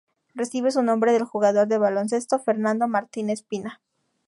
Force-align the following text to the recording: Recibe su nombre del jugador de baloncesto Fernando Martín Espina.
Recibe 0.33 0.71
su 0.71 0.81
nombre 0.81 1.13
del 1.13 1.25
jugador 1.25 1.67
de 1.67 1.77
baloncesto 1.77 2.39
Fernando 2.39 2.87
Martín 2.87 3.29
Espina. 3.29 3.81